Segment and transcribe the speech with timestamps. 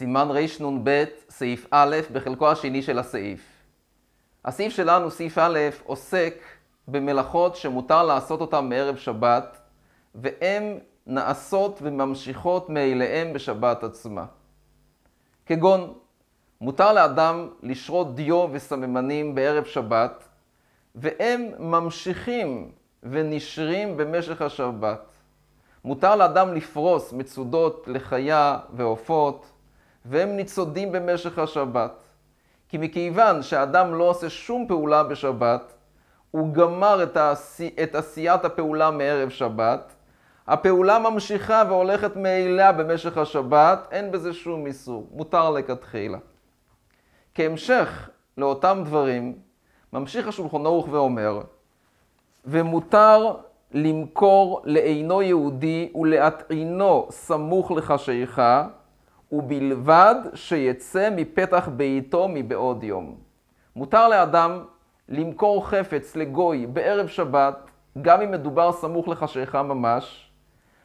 [0.00, 3.40] סימן רנ"ב, סעיף א', בחלקו השני של הסעיף.
[4.44, 6.34] הסעיף שלנו, סעיף א', עוסק
[6.88, 9.58] במלאכות שמותר לעשות אותן מערב שבת,
[10.14, 14.24] והן נעשות וממשיכות מאליהן בשבת עצמה.
[15.46, 15.94] כגון,
[16.60, 20.24] מותר לאדם לשרות דיו וסממנים בערב שבת,
[20.94, 22.70] והם ממשיכים
[23.02, 25.02] ונשרים במשך השבת.
[25.84, 29.49] מותר לאדם לפרוס מצודות לחיה ועופות,
[30.04, 31.92] והם ניצודים במשך השבת.
[32.68, 35.72] כי מכיוון שהאדם לא עושה שום פעולה בשבת,
[36.30, 39.92] הוא גמר את, העשי, את עשיית הפעולה מערב שבת,
[40.46, 46.18] הפעולה ממשיכה והולכת מאליה במשך השבת, אין בזה שום איסור, מותר לכתחילה.
[47.34, 49.38] כהמשך לאותם דברים,
[49.92, 51.40] ממשיך השולחון ערוך ואומר,
[52.44, 53.34] ומותר
[53.72, 58.66] למכור לאינו יהודי ולהטעינו סמוך לחשיכה,
[59.32, 63.16] ובלבד שיצא מפתח ביתו מבעוד יום.
[63.76, 64.64] מותר לאדם
[65.08, 67.70] למכור חפץ לגוי בערב שבת,
[68.02, 70.30] גם אם מדובר סמוך לחשיכה ממש,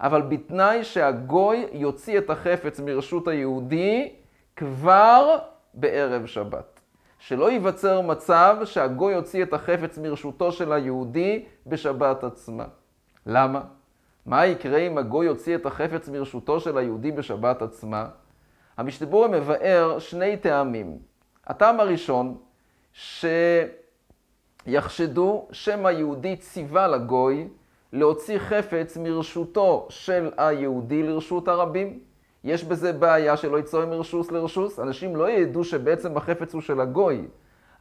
[0.00, 4.12] אבל בתנאי שהגוי יוציא את החפץ מרשות היהודי
[4.56, 5.38] כבר
[5.74, 6.80] בערב שבת.
[7.18, 12.64] שלא ייווצר מצב שהגוי יוציא את החפץ מרשותו של היהודי בשבת עצמה.
[13.26, 13.60] למה?
[14.26, 18.08] מה יקרה אם הגוי יוציא את החפץ מרשותו של היהודי בשבת עצמה?
[18.76, 20.98] המשתברור מבאר שני טעמים.
[21.46, 22.36] הטעם הראשון,
[24.66, 27.48] שיחשדו שמא היהודי ציווה לגוי
[27.92, 31.98] להוציא חפץ מרשותו של היהודי לרשות הרבים.
[32.44, 34.78] יש בזה בעיה שלא יצאו מרשוס לרשוס.
[34.78, 37.24] אנשים לא ידעו שבעצם החפץ הוא של הגוי.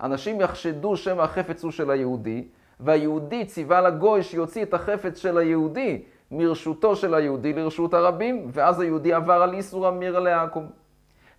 [0.02, 2.48] אנשים יחשדו שמא החפץ הוא של היהודי,
[2.80, 9.14] והיהודי ציווה לגוי שיוציא את החפץ של היהודי מרשותו של היהודי לרשות הרבים, ואז היהודי
[9.14, 10.85] עבר על איסור אמיר לעכו"ם.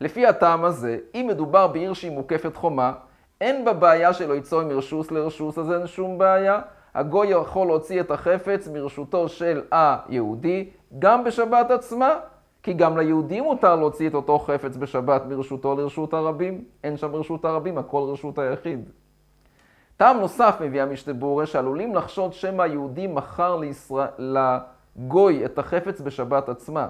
[0.00, 2.92] לפי הטעם הזה, אם מדובר בעיר שהיא מוקפת חומה,
[3.40, 6.60] אין בה בעיה שלא יצאו מרשוס לרשוס, אז אין שום בעיה.
[6.94, 12.18] הגוי יכול להוציא את החפץ מרשותו של היהודי, גם בשבת עצמה,
[12.62, 16.64] כי גם ליהודי מותר להוציא את אותו חפץ בשבת מרשותו לרשות הרבים.
[16.84, 18.90] אין שם רשות הרבים, הכל רשות היחיד.
[19.96, 26.88] טעם נוסף מביא המשתבורה שעלולים לחשוד שמא היהודי מכר לישראל, לגוי את החפץ בשבת עצמה,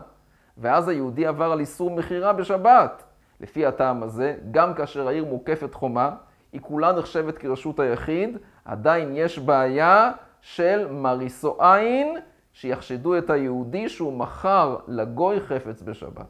[0.59, 3.03] ואז היהודי עבר על איסור מכירה בשבת.
[3.41, 6.11] לפי הטעם הזה, גם כאשר העיר מוקפת חומה,
[6.53, 12.17] היא כולה נחשבת כרשות היחיד, עדיין יש בעיה של מריסו עין,
[12.53, 16.27] שיחשדו את היהודי שהוא מכר לגוי חפץ בשבת.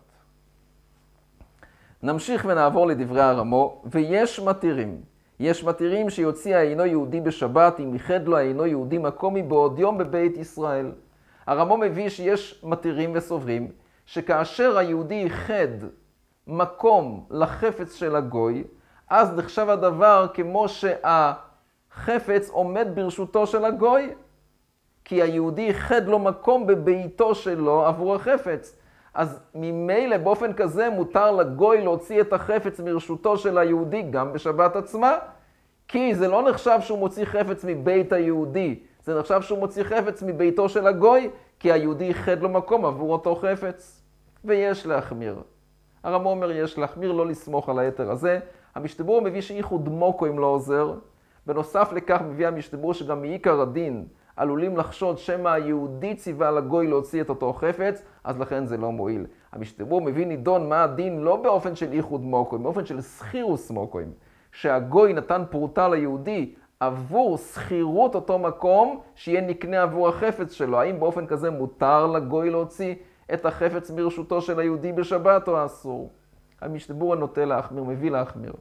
[2.03, 5.01] נמשיך ונעבור לדברי הרמו, ויש מתירים.
[5.41, 10.37] יש מתירים שיוציא האינו יהודי בשבת, אם ייחד לו האינו יהודי מקומי בעוד יום בבית
[10.37, 10.93] ישראל.
[11.47, 13.71] הרמו מביא שיש מתירים וסוברים,
[14.07, 15.69] שכאשר היהודי ייחד
[16.47, 18.65] מקום לחפץ של הגוי,
[19.11, 24.15] אז נחשב הדבר כמו שהחפץ עומד ברשותו של הגוי,
[25.05, 28.77] כי היהודי ייחד לו מקום בביתו שלו עבור החפץ.
[29.15, 35.19] אז ממילא באופן כזה מותר לגוי להוציא את החפץ מרשותו של היהודי גם בשבת עצמה,
[35.89, 40.69] כי זה לא נחשב שהוא מוציא חפץ מבית היהודי, זה נחשב שהוא מוציא חפץ מביתו
[40.69, 41.31] של הגוי,
[41.61, 44.03] כי היהודי ייחד לו מקום עבור אותו חפץ.
[44.45, 45.43] ויש להחמיר.
[46.03, 48.39] הרמו אומר יש להחמיר, לא לסמוך על היתר הזה.
[48.75, 50.95] המשתבור מביא שאיחוד מוקו אם לא עוזר.
[51.47, 54.05] בנוסף לכך מביא המשתבור שגם מעיקר הדין
[54.37, 59.27] עלולים לחשוד שמא היהודי ציווה לגוי להוציא את אותו חפץ, אז לכן זה לא מועיל.
[59.53, 64.13] המשתבור מביא נידון מה הדין לא באופן של איחוד מוקוים, באופן של סחירוס מוקוים.
[64.53, 70.81] שהגוי נתן פרוטה ליהודי עבור שכירות אותו מקום שיהיה נקנה עבור החפץ שלו.
[70.81, 72.95] האם באופן כזה מותר לגוי להוציא
[73.35, 76.11] את החפץ מרשותו של היהודי בשבת או אסור?
[76.61, 78.53] המשתבור הנוטה להחמיר, מביא להחמיר.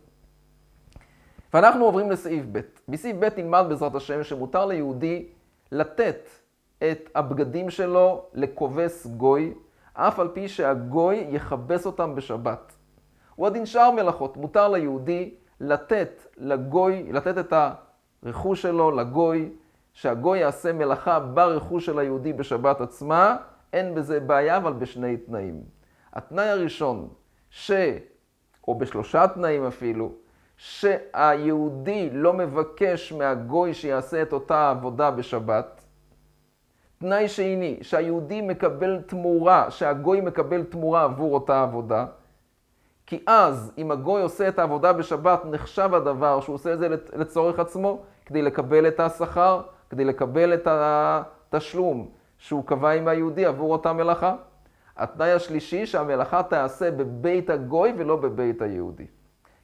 [1.53, 2.59] ואנחנו עוברים לסעיף ב'.
[2.89, 5.27] בסעיף ב' נלמד בעזרת השם שמותר ליהודי
[5.71, 6.29] לתת
[6.77, 9.53] את הבגדים שלו לכובס גוי,
[9.93, 12.73] אף על פי שהגוי יכבס אותם בשבת.
[13.35, 14.37] הוא הדין שאר מלאכות.
[14.37, 17.53] מותר ליהודי לתת לגוי, לתת את
[18.25, 19.49] הרכוש שלו לגוי,
[19.93, 23.37] שהגוי יעשה מלאכה ברכוש של היהודי בשבת עצמה,
[23.73, 25.63] אין בזה בעיה, אבל בשני תנאים.
[26.13, 27.09] התנאי הראשון,
[27.49, 27.71] ש...
[28.67, 30.11] או בשלושה תנאים אפילו,
[30.57, 35.81] שהיהודי לא מבקש מהגוי שיעשה את אותה עבודה בשבת.
[36.97, 42.05] תנאי שני, שהיהודי מקבל תמורה, שהגוי מקבל תמורה עבור אותה עבודה.
[43.05, 47.59] כי אז, אם הגוי עושה את העבודה בשבת, נחשב הדבר שהוא עושה את זה לצורך
[47.59, 53.93] עצמו, כדי לקבל את השכר, כדי לקבל את התשלום שהוא קבע עם היהודי עבור אותה
[53.93, 54.35] מלאכה.
[54.97, 59.05] התנאי השלישי, שהמלאכה תעשה בבית הגוי ולא בבית היהודי.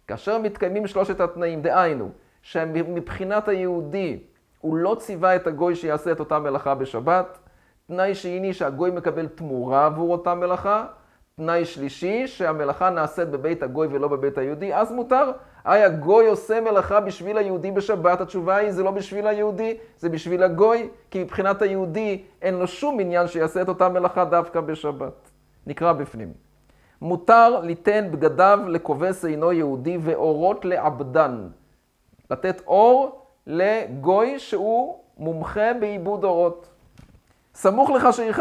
[0.08, 2.10] כאשר מתקיימים שלושת התנאים, דהיינו,
[2.42, 4.20] שמבחינת היהודי
[4.62, 7.38] הוא לא ציווה את הגוי שיעשה את אותה מלאכה בשבת,
[7.88, 10.86] תנאי שני שהגוי מקבל תמורה עבור אותה מלאכה,
[11.36, 15.32] תנאי שלישי שהמלאכה נעשית בבית הגוי ולא בבית היהודי, אז מותר.
[15.66, 20.44] היי, הגוי עושה מלאכה בשביל היהודי בשבת, התשובה היא זה לא בשביל היהודי, זה בשביל
[20.44, 25.30] הגוי, כי מבחינת היהודי אין לו שום עניין שיעשה את אותה מלאכה דווקא בשבת.
[25.68, 26.34] נקרא בפנים.
[27.02, 31.48] מותר ליתן בגדיו לכובס אינו יהודי ואורות לעבדן.
[32.32, 36.68] לתת אור לגוי שהוא מומחה בעיבוד אורות.
[37.56, 38.40] סמוך לך שירך.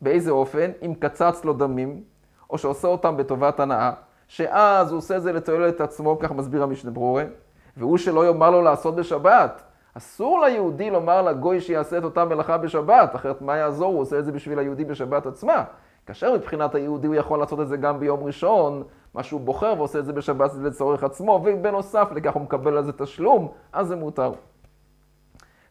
[0.00, 0.70] באיזה אופן?
[0.82, 2.02] אם קצץ לו דמים,
[2.50, 3.92] או שעושה אותם בטובת הנאה,
[4.28, 7.24] שאז הוא עושה את זה לתועלת עצמו, כך מסביר המשנה ברורה,
[7.76, 9.62] והוא שלא יאמר לו לעשות בשבת.
[9.94, 13.92] אסור ליהודי לומר לגוי שיעשה את אותה מלאכה בשבת, אחרת מה יעזור?
[13.92, 15.64] הוא עושה את זה בשביל היהודי בשבת עצמה.
[16.06, 18.82] כאשר מבחינת היהודי הוא יכול לעשות את זה גם ביום ראשון,
[19.14, 22.84] מה שהוא בוחר ועושה את זה בשבת זה לצורך עצמו, ובנוסף לכך הוא מקבל על
[22.84, 24.32] זה תשלום, אז זה מותר.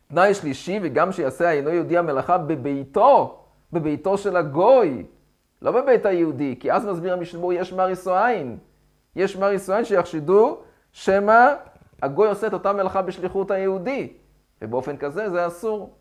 [0.07, 3.39] תנאי שלישי, וגם שיעשה אינו יהודי המלאכה בביתו,
[3.73, 5.05] בביתו של הגוי,
[5.61, 8.57] לא בבית היהודי, כי אז מסביר המשלבור, יש מריסו עין.
[9.15, 10.57] יש מריסו עין שיחשדו
[10.91, 11.53] שמא
[12.01, 14.13] הגוי עושה את אותה מלאכה בשליחות היהודי,
[14.61, 15.95] ובאופן כזה זה אסור.